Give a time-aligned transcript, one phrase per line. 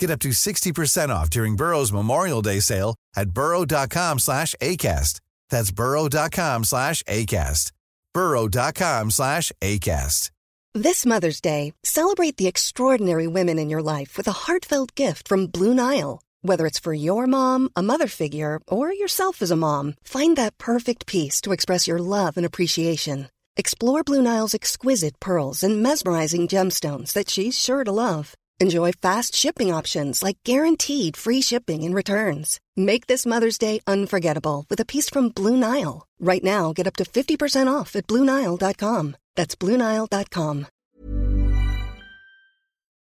[0.00, 5.20] Get up to 60% off during Burrow's Memorial Day sale at burrow.com slash ACAST.
[5.50, 7.72] That's burrow.com slash ACAST.
[8.14, 10.30] burrow.com slash ACAST.
[10.72, 15.48] This Mother's Day, celebrate the extraordinary women in your life with a heartfelt gift from
[15.48, 16.22] Blue Nile.
[16.42, 20.56] Whether it's for your mom, a mother figure, or yourself as a mom, find that
[20.56, 23.28] perfect piece to express your love and appreciation.
[23.56, 28.34] Explore Blue Nile's exquisite pearls and mesmerizing gemstones that she's sure to love.
[28.62, 32.60] Enjoy fast shipping options like guaranteed free shipping and returns.
[32.76, 36.06] Make this Mother's Day unforgettable with a piece from Blue Nile.
[36.20, 39.16] Right now, get up to 50% off at BlueNile.com.
[39.34, 40.66] That's BlueNile.com.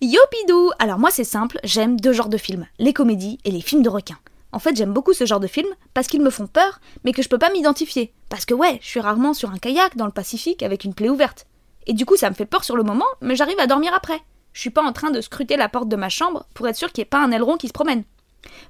[0.00, 3.82] Yopidou Alors moi c'est simple, j'aime deux genres de films, les comédies et les films
[3.82, 4.18] de requins.
[4.52, 7.22] En fait j'aime beaucoup ce genre de films parce qu'ils me font peur, mais que
[7.22, 8.12] je peux pas m'identifier.
[8.28, 11.08] Parce que ouais, je suis rarement sur un kayak dans le Pacifique avec une plaie
[11.08, 11.46] ouverte.
[11.86, 14.20] Et du coup ça me fait peur sur le moment, mais j'arrive à dormir après.
[14.58, 16.90] Je suis pas en train de scruter la porte de ma chambre pour être sûr
[16.90, 18.02] qu'il n'y ait pas un aileron qui se promène.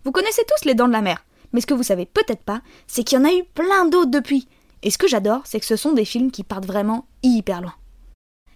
[0.04, 2.60] Vous connaissez tous les dents de la mer, mais ce que vous savez peut-être pas,
[2.86, 4.48] c'est qu'il y en a eu plein d'autres depuis.
[4.82, 7.72] Et ce que j'adore, c'est que ce sont des films qui partent vraiment hyper loin.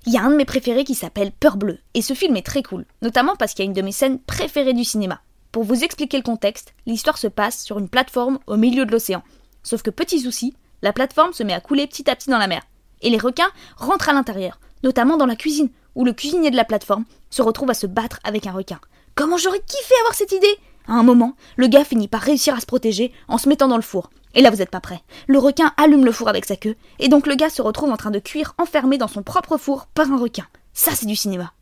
[0.04, 2.44] Il y a un de mes préférés qui s'appelle Peur bleue, et ce film est
[2.44, 5.22] très cool, notamment parce qu'il y a une de mes scènes préférées du cinéma.
[5.52, 9.22] Pour vous expliquer le contexte, l'histoire se passe sur une plateforme au milieu de l'océan.
[9.62, 12.46] Sauf que petit souci, la plateforme se met à couler petit à petit dans la
[12.46, 12.60] mer.
[13.00, 16.64] Et les requins rentrent à l'intérieur, notamment dans la cuisine, où le cuisinier de la
[16.64, 18.80] plateforme se retrouve à se battre avec un requin.
[19.14, 20.56] Comment j'aurais kiffé avoir cette idée
[20.88, 23.76] À un moment, le gars finit par réussir à se protéger en se mettant dans
[23.76, 24.10] le four.
[24.34, 25.02] Et là, vous n'êtes pas prêt.
[25.26, 27.96] Le requin allume le four avec sa queue, et donc le gars se retrouve en
[27.96, 30.46] train de cuire enfermé dans son propre four par un requin.
[30.72, 31.52] Ça, c'est du cinéma.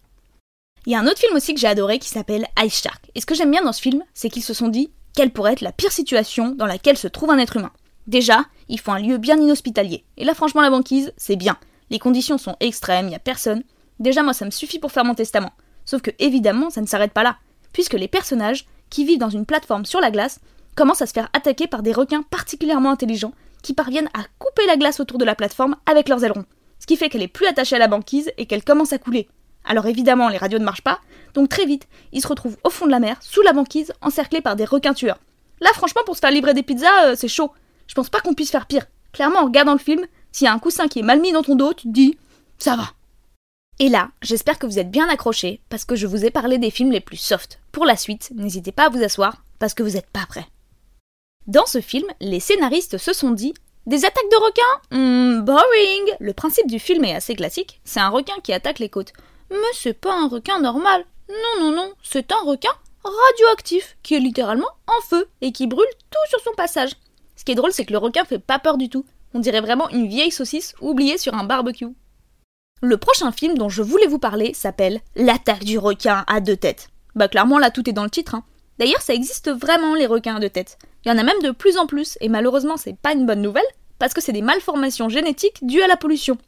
[0.86, 3.10] Il y a un autre film aussi que j'ai adoré qui s'appelle Ice Shark.
[3.14, 5.52] Et ce que j'aime bien dans ce film, c'est qu'ils se sont dit quelle pourrait
[5.52, 7.72] être la pire situation dans laquelle se trouve un être humain.
[8.06, 10.04] Déjà, il faut un lieu bien inhospitalier.
[10.16, 11.58] Et là, franchement, la banquise, c'est bien.
[11.90, 13.62] Les conditions sont extrêmes, il n'y a personne.
[14.00, 15.52] Déjà, moi, ça me suffit pour faire mon testament.
[15.84, 17.36] Sauf que, évidemment, ça ne s'arrête pas là.
[17.72, 20.40] Puisque les personnages, qui vivent dans une plateforme sur la glace,
[20.74, 24.76] commence à se faire attaquer par des requins particulièrement intelligents qui parviennent à couper la
[24.76, 26.46] glace autour de la plateforme avec leurs ailerons.
[26.78, 29.28] Ce qui fait qu'elle est plus attachée à la banquise et qu'elle commence à couler.
[29.64, 31.00] Alors évidemment, les radios ne marchent pas,
[31.34, 34.40] donc très vite, ils se retrouvent au fond de la mer, sous la banquise, encerclés
[34.40, 35.18] par des requins tueurs.
[35.60, 37.52] Là, franchement, pour se faire livrer des pizzas, euh, c'est chaud.
[37.86, 38.86] Je pense pas qu'on puisse faire pire.
[39.12, 41.42] Clairement, en regardant le film, s'il y a un coussin qui est mal mis dans
[41.42, 42.16] ton dos, tu te dis,
[42.58, 42.84] ça va.
[43.82, 46.70] Et là, j'espère que vous êtes bien accrochés, parce que je vous ai parlé des
[46.70, 47.60] films les plus soft.
[47.72, 50.46] Pour la suite, n'hésitez pas à vous asseoir, parce que vous n'êtes pas prêts.
[51.46, 53.54] Dans ce film, les scénaristes se sont dit
[53.86, 54.80] Des attaques de requins?
[54.90, 58.90] Hmm, Boring Le principe du film est assez classique c'est un requin qui attaque les
[58.90, 59.14] côtes.
[59.50, 61.06] Mais c'est pas un requin normal.
[61.30, 65.86] Non, non, non, c'est un requin radioactif qui est littéralement en feu et qui brûle
[66.10, 66.90] tout sur son passage.
[67.34, 69.06] Ce qui est drôle, c'est que le requin fait pas peur du tout.
[69.32, 71.86] On dirait vraiment une vieille saucisse oubliée sur un barbecue.
[72.82, 76.88] Le prochain film dont je voulais vous parler s'appelle L'attaque du requin à deux têtes.
[77.14, 78.34] Bah clairement là tout est dans le titre.
[78.34, 78.44] Hein.
[78.78, 80.78] D'ailleurs ça existe vraiment les requins à deux têtes.
[81.04, 83.42] Il y en a même de plus en plus, et malheureusement c'est pas une bonne
[83.42, 83.62] nouvelle,
[83.98, 86.38] parce que c'est des malformations génétiques dues à la pollution.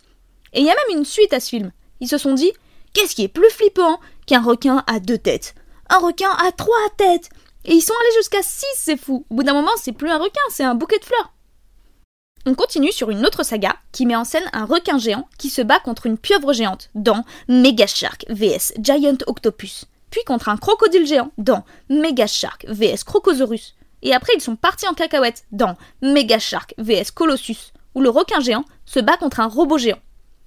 [0.55, 1.71] Et il y a même une suite à ce film.
[2.01, 2.53] Ils se sont dit,
[2.95, 5.55] qu'est-ce qui est plus flippant qu'un requin à deux têtes?
[5.91, 7.29] Un requin à trois têtes
[7.67, 10.19] Et ils sont allés jusqu'à six, c'est fou Au bout d'un moment, c'est plus un
[10.19, 11.35] requin, c'est un bouquet de fleurs
[12.47, 15.63] on continue sur une autre saga qui met en scène un requin géant qui se
[15.63, 21.07] bat contre une pieuvre géante dans Mega Shark vs Giant Octopus, puis contre un crocodile
[21.07, 26.39] géant dans Mega Shark vs Crocosaurus, et après ils sont partis en cacahuète dans Mega
[26.39, 30.01] Shark vs Colossus, où le requin géant se bat contre un robot géant.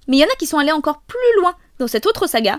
[0.08, 2.58] Mais il y en a qui sont allés encore plus loin dans cette autre saga.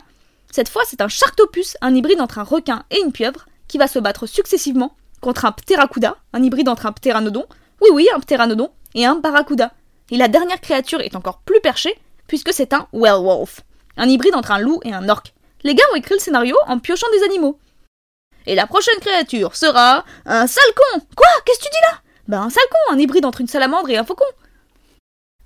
[0.52, 3.88] Cette fois, c'est un Sharktopus, un hybride entre un requin et une pieuvre, qui va
[3.88, 7.46] se battre successivement contre un Pteracuda, un hybride entre un Pteranodon,
[7.82, 9.72] oui oui, un Pteranodon, et un Barracuda.
[10.12, 11.98] Et la dernière créature est encore plus perchée,
[12.28, 13.62] puisque c'est un Werewolf,
[13.96, 15.34] un hybride entre un loup et un orc.
[15.64, 17.60] Les gars ont écrit le scénario en piochant des animaux.
[18.46, 21.02] Et la prochaine créature sera un sale con.
[21.16, 21.28] Quoi?
[21.46, 22.00] Qu'est-ce que tu dis là?
[22.28, 24.26] Bah un sale con, un hybride entre une salamandre et un faucon.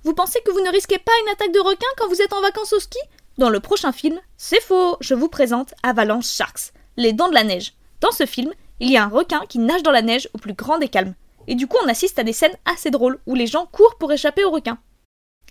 [0.04, 2.42] Vous pensez que vous ne risquez pas une attaque de requin quand vous êtes en
[2.42, 3.00] vacances au ski?
[3.38, 7.44] Dans le prochain film, c'est faux, je vous présente Avalanche Sharks, les dents de la
[7.44, 7.74] neige.
[8.01, 10.54] Dans ce film, il y a un requin qui nage dans la neige au plus
[10.54, 11.15] grand des calmes.
[11.51, 14.13] Et du coup, on assiste à des scènes assez drôles où les gens courent pour
[14.13, 14.77] échapper au requin.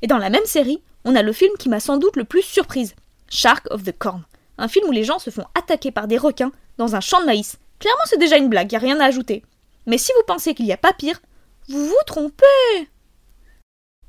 [0.00, 2.40] Et dans la même série, on a le film qui m'a sans doute le plus
[2.40, 2.94] surprise,
[3.28, 4.24] Shark of the Corn,
[4.56, 7.26] un film où les gens se font attaquer par des requins dans un champ de
[7.26, 7.58] maïs.
[7.80, 9.44] Clairement, c'est déjà une blague, y a rien à ajouter.
[9.84, 11.20] Mais si vous pensez qu'il n'y a pas pire,
[11.68, 12.88] vous vous trompez.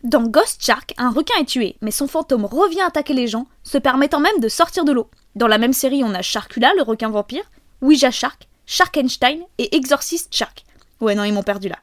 [0.05, 3.77] Dans Ghost Shark, un requin est tué, mais son fantôme revient attaquer les gens, se
[3.77, 5.09] permettant même de sortir de l'eau.
[5.35, 7.51] Dans la même série, on a Sharkula, le requin vampire,
[7.81, 10.63] Ouija Shark, Sharkenstein et Exorcist Shark.
[11.01, 11.79] Ouais, non, ils m'ont perdu là.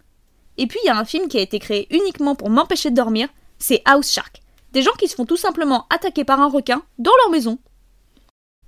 [0.56, 2.96] Et puis, il y a un film qui a été créé uniquement pour m'empêcher de
[2.96, 3.28] dormir,
[3.58, 4.40] c'est House Shark.
[4.72, 7.58] Des gens qui se font tout simplement attaquer par un requin dans leur maison.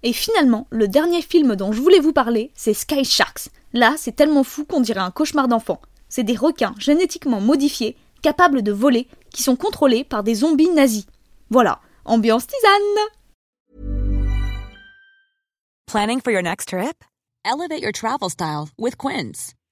[0.02, 3.49] Et finalement, le dernier film dont je voulais vous parler, c'est Sky Sharks.
[3.73, 5.81] Là, c'est tellement fou qu'on dirait un cauchemar d'enfant.
[6.08, 11.06] C'est des requins génétiquement modifiés capables de voler, qui sont contrôlés par des zombies nazis.
[11.50, 13.08] Voilà, ambiance tisane
[15.87, 17.05] Planning for your next trip?
[17.44, 18.97] Elevate your travel style with.